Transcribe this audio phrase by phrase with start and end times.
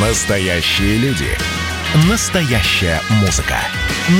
[0.00, 1.26] Настоящие люди.
[2.08, 3.56] Настоящая музыка.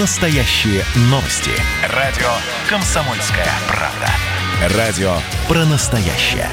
[0.00, 1.52] Настоящие новости.
[1.94, 2.26] Радио
[2.68, 4.76] «Комсомольская правда».
[4.76, 5.12] Радио
[5.46, 6.48] про настоящее.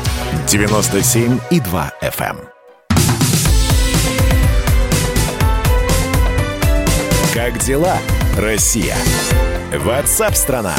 [0.45, 2.37] 97,2 FM.
[2.37, 2.49] эм.
[7.33, 7.97] Как дела,
[8.37, 8.95] Россия?
[9.73, 10.75] Ватсап-страна!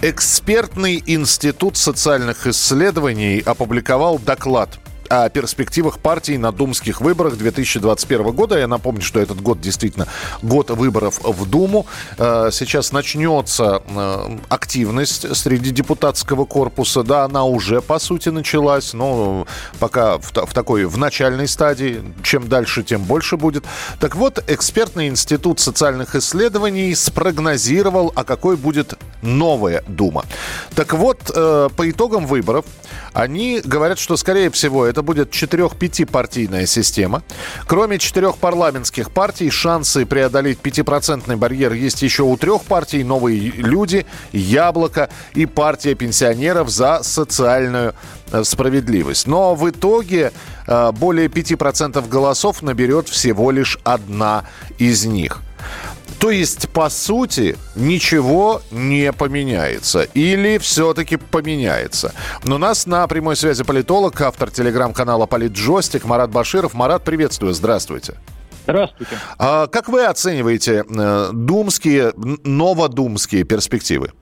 [0.00, 4.78] Экспертный институт социальных исследований опубликовал доклад
[5.08, 8.58] о перспективах партий на думских выборах 2021 года.
[8.58, 10.06] Я напомню, что этот год действительно
[10.42, 11.86] год выборов в Думу.
[12.18, 17.02] Э, Сейчас начнется э, активность среди депутатского корпуса.
[17.02, 19.46] Да, она уже, по сути, началась, но
[19.78, 22.02] пока в, в такой, в начальной стадии.
[22.22, 23.64] Чем дальше, тем больше будет.
[24.00, 30.24] Так вот, экспертный институт социальных исследований спрогнозировал, а какой будет новая Дума.
[30.74, 32.64] Так вот, э, по итогам выборов
[33.14, 37.22] они говорят, что, скорее всего, это будет 4-5 партийная система.
[37.66, 44.04] Кроме четырех парламентских партий, шансы преодолеть 5% барьер есть еще у трех партий «Новые люди»,
[44.32, 47.94] «Яблоко» и партия пенсионеров за социальную
[48.32, 49.28] э, справедливость.
[49.28, 50.32] Но в итоге
[50.66, 54.44] э, более 5% голосов наберет всего лишь одна
[54.78, 55.40] из них.
[56.24, 60.04] То есть, по сути, ничего не поменяется.
[60.14, 62.14] Или все-таки поменяется.
[62.44, 66.72] Но у нас на прямой связи политолог, автор телеграм-канала «Политджойстик» Марат Баширов.
[66.72, 68.14] Марат, приветствую, здравствуйте.
[68.62, 69.16] Здравствуйте.
[69.38, 74.12] А как вы оцениваете э, думские, новодумские перспективы?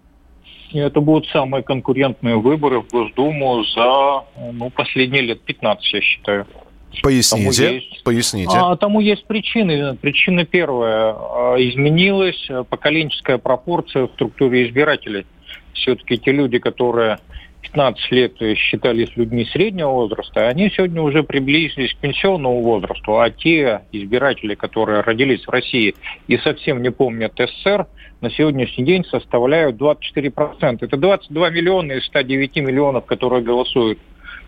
[0.73, 6.47] Это будут самые конкурентные выборы в Госдуму за ну, последние лет 15, я считаю.
[7.03, 7.45] Поясните.
[7.45, 8.53] Тому есть- Поясните.
[8.55, 9.97] А тому есть причины.
[9.97, 11.15] Причина первая.
[11.17, 15.27] А, Изменилась а, поколенческая пропорция в структуре избирателей.
[15.75, 17.19] Все-таки те люди, которые
[17.63, 23.83] 15 лет считались людьми среднего возраста, они сегодня уже приблизились к пенсионному возрасту, а те
[23.93, 25.95] избиратели, которые родились в России
[26.27, 27.87] и совсем не помнят СССР,
[28.21, 30.85] на сегодняшний день составляют 24%.
[30.85, 33.99] Это 22 миллиона из 109 миллионов, которые голосуют.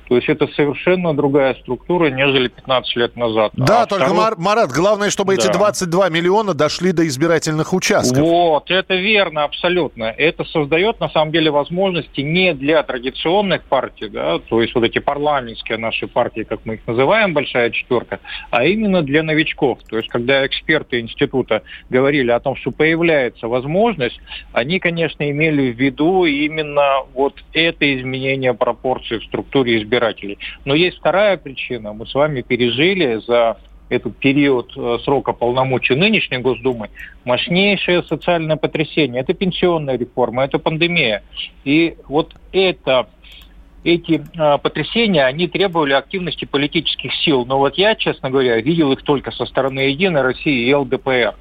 [0.09, 3.53] То есть это совершенно другая структура, нежели 15 лет назад.
[3.55, 5.53] да, А только, второй- Мар- Марат, главное, чтобы эти Да.
[5.55, 8.19] 22 миллиона дошли до избирательных участков.
[8.19, 10.05] Вот, это верно, абсолютно.
[10.05, 14.99] Это создает, на самом деле, возможности не для традиционных партий, да, то есть вот эти
[14.99, 18.21] парламентские наши партии, как мы их называем, большая четверка,
[18.51, 19.79] а именно для новичков.
[19.89, 24.21] То есть, когда эксперты института говорили о том, что появляется возможность,
[24.53, 30.39] они, конечно, имели в виду именно вот это изменение пропорций в структуре избирателей.
[30.65, 31.93] Но есть вторая причина.
[31.93, 36.91] Мы с вами пережили за этот период э, срока полномочий нынешней Госдумы
[37.25, 39.21] мощнейшее социальное потрясение.
[39.21, 41.23] Это пенсионная реформа, это пандемия.
[41.65, 43.09] И вот это
[43.85, 47.45] эти э, потрясения, они требовали активности политических сил.
[47.45, 51.35] Но вот я, честно говоря, видел их только со стороны Единой России и ЛДПР.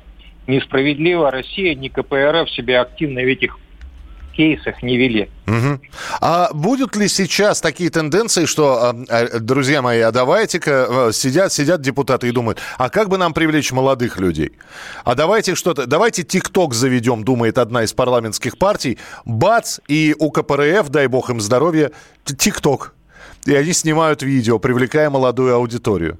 [0.46, 3.58] Несправедливо Россия, ни КПРФ себя активно в этих
[4.36, 5.30] кейсах не вели.
[5.46, 5.82] Мгм.
[6.22, 11.54] А будут ли сейчас такие тенденции, что, а, а, друзья мои, а давайте-ка э, сидят,
[11.54, 14.52] сидят депутаты и думают, а как бы нам привлечь молодых людей?
[15.06, 18.98] А давайте что-то, давайте ТикТок заведем, думает одна из парламентских партий.
[19.26, 21.92] Бац, и у КПРФ, дай бог им здоровья,
[22.26, 22.94] ТикТок.
[23.46, 26.18] И они снимают видео, привлекая молодую аудиторию.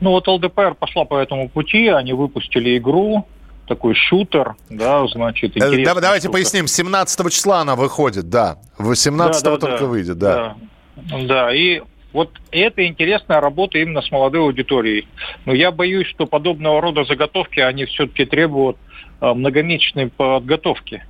[0.00, 3.24] Ну вот ЛДПР пошла по этому пути, они выпустили игру,
[3.66, 6.32] такой шутер, да, значит, Э, интересная да- давайте штука.
[6.38, 8.58] поясним, 17 числа она выходит, да.
[8.78, 9.86] 18 Да, да, только да.
[9.86, 10.56] выйдет, да.
[10.96, 11.80] Да, Да, и
[12.12, 15.08] вот это интересная работа именно с молодой аудиторией.
[15.46, 18.76] Но я боюсь, что подобного рода заготовки, они все-таки требуют
[19.20, 21.04] а, многомесячной подготовки.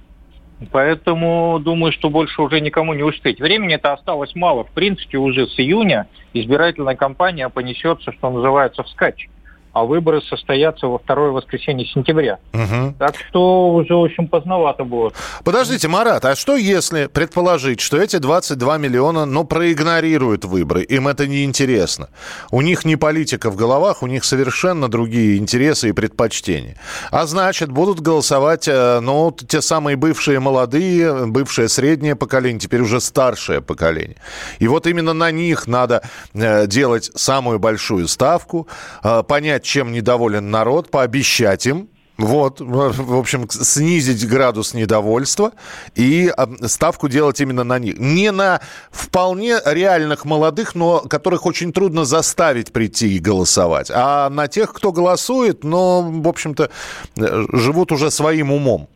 [0.71, 3.41] Поэтому думаю, что больше уже никому не успеть.
[3.41, 4.63] Времени-то осталось мало.
[4.65, 9.29] В принципе, уже с июня избирательная кампания понесется, что называется, вскачь.
[9.73, 12.39] А выборы состоятся во второе воскресенье сентября.
[12.53, 12.95] Мгм.
[12.95, 15.15] Так что уже очень поздновато будет.
[15.45, 21.27] Подождите, Марат, а что если предположить, что эти 22 миллиона, ну, проигнорируют выборы, им это
[21.27, 22.09] не интересно?
[22.51, 26.77] У них не политика в головах, у них совершенно другие интересы и предпочтения.
[27.11, 33.01] А значит, будут голосовать, э, ну, те самые бывшие молодые, бывшее среднее поколение, теперь уже
[33.01, 34.17] старшее поколение.
[34.59, 36.03] И вот именно на них надо
[36.35, 38.69] э, делать самую большую ставку,
[39.03, 39.23] э,
[39.63, 41.89] понять, чем недоволен народ, пообещать им,
[42.19, 45.53] вот, в общем, снизить градус недовольства
[45.97, 47.99] и а, ставку делать именно на них.
[47.99, 48.61] Не на
[48.91, 54.93] вполне реальных молодых, но которых очень трудно заставить прийти и голосовать, а на тех, кто
[54.93, 56.71] голосует, но, в общем-то,
[57.17, 58.89] э, живут уже своим умом.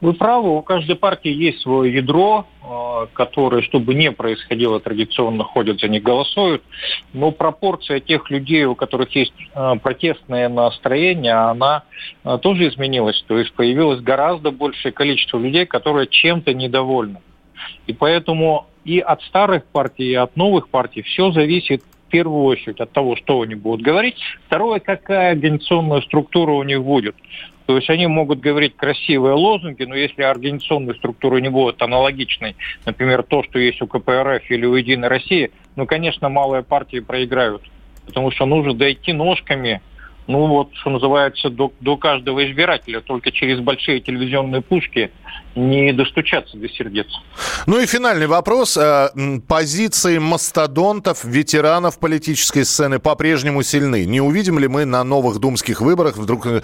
[0.00, 5.80] Вы правы, у каждой партии есть свое ядро, э, которое, чтобы не происходило, традиционно ходят
[5.80, 6.62] за них, голосуют.
[7.12, 11.82] Но пропорция тех людей, у которых есть э, протестное настроение, она
[12.22, 13.24] э, тоже изменилась.
[13.26, 17.20] То есть появилось гораздо большее количество людей, которые чем-то недовольны.
[17.88, 22.80] И поэтому и от старых партий, и от новых партий все зависит в первую очередь
[22.80, 24.16] от того, что они будут говорить.
[24.46, 27.16] Второе, какая организационная структура у них будет.
[27.68, 32.56] То есть они могут говорить красивые лозунги, но если организационные структуры не будут аналогичной,
[32.86, 37.60] например, то, что есть у КПРФ или у Единой России, ну, конечно, малые партии проиграют.
[38.06, 39.82] Потому что нужно дойти ножками
[40.28, 43.00] ну вот, что называется, до, до каждого избирателя.
[43.00, 45.10] Только через большие телевизионные пушки
[45.56, 47.06] не достучаться до сердец.
[47.66, 48.76] Ну и финальный вопрос.
[48.76, 49.08] Э,
[49.48, 54.04] позиции мастодонтов, ветеранов политической сцены по-прежнему сильны.
[54.04, 56.60] Не увидим ли мы на новых думских выборах вдруг э,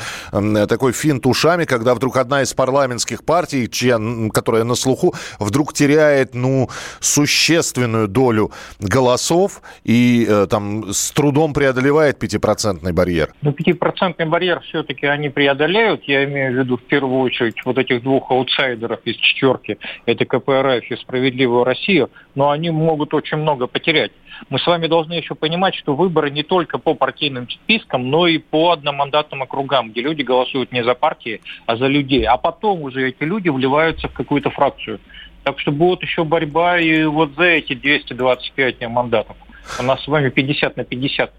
[0.68, 3.98] такой финт ушами, когда вдруг одна из парламентских партий, чья,
[4.32, 6.68] которая на слуху, вдруг теряет ну,
[7.00, 13.32] существенную долю голосов и э, там с трудом преодолевает пятипроцентный барьер?
[13.40, 16.04] Ну, пятипроцентный барьер все-таки они преодолеют.
[16.04, 19.78] Я имею в виду в первую очередь вот этих двух аутсайдеров из четверки.
[20.04, 22.10] Это КПРФ и Справедливую Россию.
[22.34, 24.12] Но они могут очень много потерять.
[24.50, 28.38] Мы с вами должны еще понимать, что выборы не только по партийным спискам, но и
[28.38, 32.24] по одномандатным округам, где люди голосуют не за партии, а за людей.
[32.24, 35.00] А потом уже эти люди вливаются в какую-то фракцию.
[35.44, 39.36] Так что будет еще борьба и вот за эти 225 мандатов.
[39.78, 41.32] У нас с вами 50 на 50.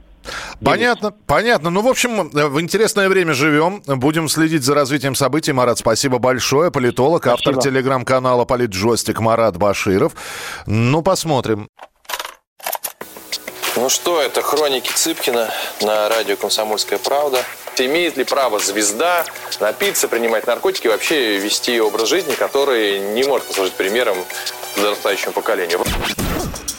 [0.63, 1.69] Понятно, понятно.
[1.69, 3.81] Ну, в общем, в интересное время живем.
[3.85, 5.51] Будем следить за развитием событий.
[5.51, 6.71] Марат, спасибо большое.
[6.71, 7.51] Политолог, спасибо.
[7.51, 10.13] автор телеграм-канала «Политджойстик» Марат Баширов.
[10.65, 11.69] Ну, посмотрим.
[13.75, 15.49] Ну что, это хроники Цыпкина
[15.81, 17.43] на радио «Комсомольская правда».
[17.77, 19.25] Имеет ли право звезда
[19.59, 24.17] напиться, принимать наркотики, вообще вести образ жизни, который не может послужить примером
[24.75, 25.81] подрастающему поколению?